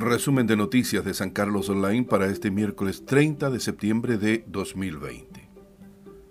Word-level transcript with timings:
Resumen 0.00 0.46
de 0.46 0.56
noticias 0.56 1.04
de 1.04 1.12
San 1.12 1.30
Carlos 1.30 1.68
Online 1.68 2.04
para 2.04 2.26
este 2.26 2.52
miércoles 2.52 3.04
30 3.04 3.50
de 3.50 3.58
septiembre 3.58 4.16
de 4.16 4.44
2020. 4.46 5.48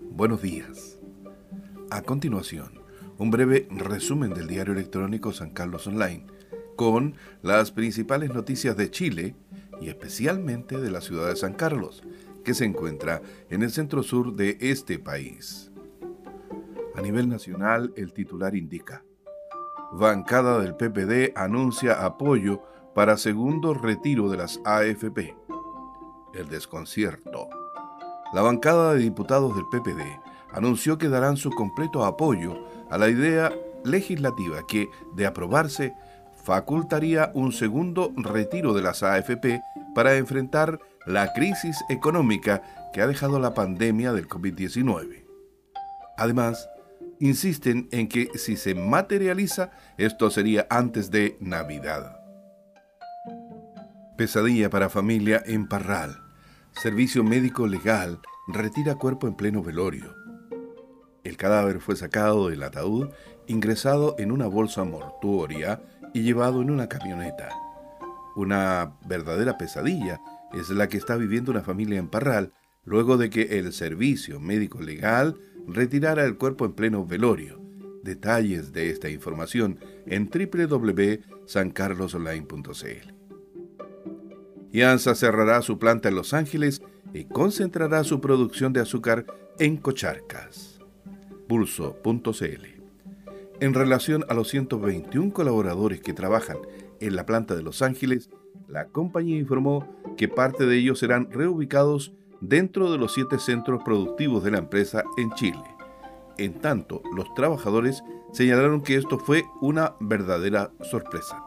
Buenos 0.00 0.40
días. 0.40 0.98
A 1.90 2.00
continuación, 2.00 2.80
un 3.18 3.30
breve 3.30 3.68
resumen 3.70 4.32
del 4.32 4.46
diario 4.46 4.72
electrónico 4.72 5.32
San 5.32 5.50
Carlos 5.50 5.86
Online 5.86 6.26
con 6.76 7.16
las 7.42 7.70
principales 7.70 8.32
noticias 8.32 8.74
de 8.74 8.90
Chile 8.90 9.34
y 9.82 9.88
especialmente 9.90 10.78
de 10.78 10.90
la 10.90 11.02
ciudad 11.02 11.28
de 11.28 11.36
San 11.36 11.52
Carlos, 11.52 12.02
que 12.44 12.54
se 12.54 12.64
encuentra 12.64 13.20
en 13.50 13.62
el 13.62 13.70
centro 13.70 14.02
sur 14.02 14.34
de 14.34 14.56
este 14.60 14.98
país. 14.98 15.70
A 16.94 17.02
nivel 17.02 17.28
nacional, 17.28 17.92
el 17.96 18.14
titular 18.14 18.56
indica, 18.56 19.04
Bancada 19.92 20.58
del 20.60 20.74
PPD 20.74 21.32
anuncia 21.34 22.04
apoyo 22.04 22.62
para 22.98 23.16
segundo 23.16 23.74
retiro 23.74 24.28
de 24.28 24.36
las 24.36 24.58
AFP. 24.64 25.36
El 26.34 26.48
desconcierto. 26.48 27.46
La 28.32 28.42
bancada 28.42 28.92
de 28.92 28.98
diputados 28.98 29.54
del 29.54 29.66
PPD 29.66 30.02
anunció 30.50 30.98
que 30.98 31.08
darán 31.08 31.36
su 31.36 31.50
completo 31.50 32.04
apoyo 32.04 32.58
a 32.90 32.98
la 32.98 33.08
idea 33.08 33.52
legislativa 33.84 34.66
que, 34.66 34.88
de 35.14 35.26
aprobarse, 35.26 35.94
facultaría 36.42 37.30
un 37.34 37.52
segundo 37.52 38.12
retiro 38.16 38.74
de 38.74 38.82
las 38.82 39.04
AFP 39.04 39.60
para 39.94 40.16
enfrentar 40.16 40.80
la 41.06 41.32
crisis 41.34 41.76
económica 41.88 42.90
que 42.92 43.00
ha 43.00 43.06
dejado 43.06 43.38
la 43.38 43.54
pandemia 43.54 44.12
del 44.12 44.26
COVID-19. 44.26 45.24
Además, 46.16 46.68
insisten 47.20 47.88
en 47.92 48.08
que 48.08 48.28
si 48.34 48.56
se 48.56 48.74
materializa, 48.74 49.70
esto 49.98 50.30
sería 50.30 50.66
antes 50.68 51.12
de 51.12 51.36
Navidad. 51.38 52.18
Pesadilla 54.18 54.68
para 54.68 54.90
familia 54.90 55.42
en 55.46 55.68
Parral. 55.68 56.24
Servicio 56.72 57.22
médico 57.22 57.68
legal 57.68 58.18
retira 58.48 58.96
cuerpo 58.96 59.28
en 59.28 59.36
pleno 59.36 59.62
velorio. 59.62 60.12
El 61.22 61.36
cadáver 61.36 61.78
fue 61.78 61.94
sacado 61.94 62.48
del 62.48 62.64
ataúd, 62.64 63.10
ingresado 63.46 64.16
en 64.18 64.32
una 64.32 64.48
bolsa 64.48 64.82
mortuoria 64.82 65.80
y 66.12 66.22
llevado 66.22 66.62
en 66.62 66.70
una 66.70 66.88
camioneta. 66.88 67.50
Una 68.34 68.96
verdadera 69.06 69.56
pesadilla 69.56 70.20
es 70.52 70.68
la 70.70 70.88
que 70.88 70.96
está 70.96 71.14
viviendo 71.14 71.52
una 71.52 71.62
familia 71.62 72.00
en 72.00 72.08
Parral 72.08 72.52
luego 72.84 73.18
de 73.18 73.30
que 73.30 73.60
el 73.60 73.72
servicio 73.72 74.40
médico 74.40 74.80
legal 74.80 75.36
retirara 75.68 76.24
el 76.24 76.36
cuerpo 76.36 76.64
en 76.64 76.72
pleno 76.72 77.06
velorio. 77.06 77.62
Detalles 78.02 78.72
de 78.72 78.90
esta 78.90 79.10
información 79.10 79.78
en 80.06 80.28
www.sancarlosonline.cl. 80.28 83.17
IANSA 84.72 85.14
cerrará 85.14 85.62
su 85.62 85.78
planta 85.78 86.08
en 86.08 86.14
Los 86.14 86.34
Ángeles 86.34 86.82
y 87.14 87.24
concentrará 87.24 88.04
su 88.04 88.20
producción 88.20 88.72
de 88.72 88.80
azúcar 88.80 89.26
en 89.58 89.76
Cocharcas. 89.76 90.78
Pulso.cl. 91.48 92.66
En 93.60 93.74
relación 93.74 94.24
a 94.28 94.34
los 94.34 94.48
121 94.48 95.32
colaboradores 95.32 96.00
que 96.00 96.12
trabajan 96.12 96.58
en 97.00 97.16
la 97.16 97.26
planta 97.26 97.56
de 97.56 97.62
Los 97.62 97.82
Ángeles, 97.82 98.30
la 98.68 98.86
compañía 98.88 99.38
informó 99.38 99.88
que 100.16 100.28
parte 100.28 100.66
de 100.66 100.76
ellos 100.76 100.98
serán 100.98 101.30
reubicados 101.32 102.12
dentro 102.40 102.92
de 102.92 102.98
los 102.98 103.14
siete 103.14 103.38
centros 103.38 103.82
productivos 103.82 104.44
de 104.44 104.50
la 104.50 104.58
empresa 104.58 105.02
en 105.16 105.32
Chile. 105.32 105.64
En 106.36 106.60
tanto, 106.60 107.02
los 107.16 107.32
trabajadores 107.34 108.04
señalaron 108.32 108.82
que 108.82 108.96
esto 108.96 109.18
fue 109.18 109.44
una 109.60 109.94
verdadera 110.00 110.70
sorpresa. 110.82 111.42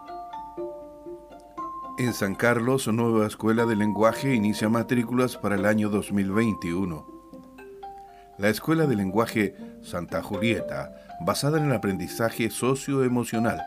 En 2.01 2.15
San 2.15 2.33
Carlos, 2.33 2.87
nueva 2.87 3.27
escuela 3.27 3.67
de 3.67 3.75
lenguaje 3.75 4.33
inicia 4.33 4.67
matrículas 4.69 5.37
para 5.37 5.53
el 5.53 5.67
año 5.67 5.87
2021. 5.87 7.05
La 8.39 8.49
Escuela 8.49 8.87
de 8.87 8.95
Lenguaje 8.95 9.55
Santa 9.83 10.23
Julieta, 10.23 10.95
basada 11.23 11.59
en 11.59 11.65
el 11.65 11.73
aprendizaje 11.73 12.49
socioemocional, 12.49 13.61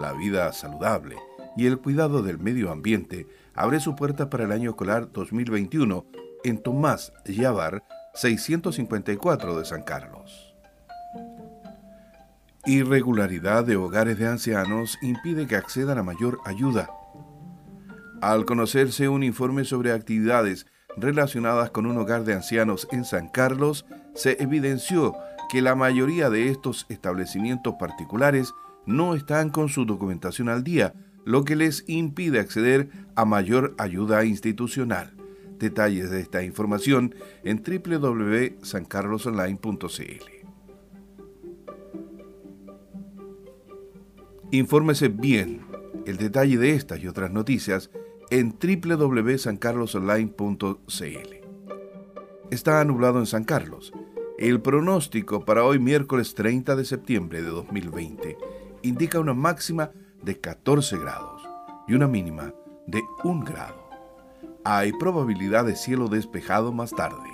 la 0.00 0.12
vida 0.12 0.52
saludable 0.52 1.16
y 1.56 1.66
el 1.66 1.80
cuidado 1.80 2.22
del 2.22 2.38
medio 2.38 2.70
ambiente, 2.70 3.26
abre 3.52 3.80
su 3.80 3.96
puerta 3.96 4.30
para 4.30 4.44
el 4.44 4.52
año 4.52 4.70
escolar 4.70 5.10
2021 5.10 6.06
en 6.44 6.62
Tomás 6.62 7.12
Yavar 7.24 7.82
654 8.14 9.58
de 9.58 9.64
San 9.64 9.82
Carlos. 9.82 10.54
Irregularidad 12.64 13.64
de 13.64 13.74
hogares 13.74 14.20
de 14.20 14.28
ancianos 14.28 14.96
impide 15.02 15.48
que 15.48 15.56
accedan 15.56 15.98
a 15.98 16.04
mayor 16.04 16.38
ayuda. 16.44 16.88
Al 18.22 18.44
conocerse 18.44 19.08
un 19.08 19.24
informe 19.24 19.64
sobre 19.64 19.90
actividades 19.90 20.68
relacionadas 20.96 21.72
con 21.72 21.86
un 21.86 21.98
hogar 21.98 22.22
de 22.22 22.34
ancianos 22.34 22.86
en 22.92 23.04
San 23.04 23.28
Carlos, 23.28 23.84
se 24.14 24.40
evidenció 24.40 25.16
que 25.50 25.60
la 25.60 25.74
mayoría 25.74 26.30
de 26.30 26.48
estos 26.48 26.86
establecimientos 26.88 27.74
particulares 27.80 28.52
no 28.86 29.16
están 29.16 29.50
con 29.50 29.68
su 29.68 29.86
documentación 29.86 30.48
al 30.48 30.62
día, 30.62 30.94
lo 31.24 31.44
que 31.44 31.56
les 31.56 31.82
impide 31.88 32.38
acceder 32.38 32.90
a 33.16 33.24
mayor 33.24 33.74
ayuda 33.76 34.24
institucional. 34.24 35.16
Detalles 35.58 36.08
de 36.10 36.20
esta 36.20 36.44
información 36.44 37.16
en 37.42 37.60
www.sancarlosonline.cl. 37.60 40.24
Infórmese 44.52 45.08
bien 45.08 45.62
el 46.06 46.18
detalle 46.18 46.58
de 46.58 46.74
estas 46.74 47.00
y 47.00 47.08
otras 47.08 47.32
noticias 47.32 47.90
en 48.32 48.56
www.sancarlosonline.cl. 48.58 51.34
Está 52.50 52.84
nublado 52.84 53.18
en 53.18 53.26
San 53.26 53.44
Carlos. 53.44 53.92
El 54.38 54.62
pronóstico 54.62 55.44
para 55.44 55.64
hoy 55.64 55.78
miércoles 55.78 56.34
30 56.34 56.74
de 56.74 56.86
septiembre 56.86 57.42
de 57.42 57.50
2020 57.50 58.38
indica 58.80 59.20
una 59.20 59.34
máxima 59.34 59.90
de 60.22 60.40
14 60.40 60.96
grados 60.96 61.42
y 61.86 61.92
una 61.92 62.08
mínima 62.08 62.54
de 62.86 63.02
1 63.22 63.44
grado 63.44 63.82
hay 64.64 64.92
probabilidad 64.92 65.66
de 65.66 65.76
cielo 65.76 66.08
despejado 66.08 66.72
más 66.72 66.92
tarde. 66.92 67.28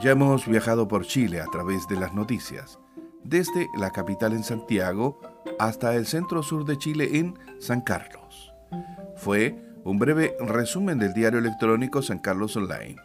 Ya 0.00 0.12
hemos 0.12 0.46
viajado 0.46 0.86
por 0.86 1.04
Chile 1.06 1.40
a 1.40 1.46
través 1.46 1.88
de 1.88 1.96
las 1.96 2.14
noticias, 2.14 2.78
desde 3.24 3.68
la 3.78 3.90
capital 3.90 4.32
en 4.34 4.44
Santiago 4.44 5.18
hasta 5.58 5.96
el 5.96 6.06
centro 6.06 6.44
sur 6.44 6.64
de 6.66 6.78
Chile 6.78 7.18
en 7.18 7.36
San 7.58 7.80
Carlos. 7.80 8.52
Fue 9.16 9.54
un 9.84 9.98
breve 9.98 10.36
resumen 10.40 10.98
del 10.98 11.14
diario 11.14 11.38
electrónico 11.38 12.02
San 12.02 12.18
Carlos 12.18 12.56
Online. 12.56 12.96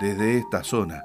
Desde 0.00 0.38
esta 0.38 0.62
zona, 0.62 1.04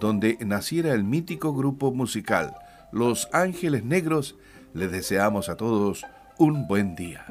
donde 0.00 0.38
naciera 0.40 0.92
el 0.92 1.04
mítico 1.04 1.54
grupo 1.54 1.92
musical 1.92 2.54
Los 2.92 3.28
Ángeles 3.32 3.84
Negros, 3.84 4.36
les 4.74 4.90
deseamos 4.90 5.48
a 5.48 5.56
todos 5.56 6.04
un 6.38 6.66
buen 6.66 6.94
día. 6.94 7.24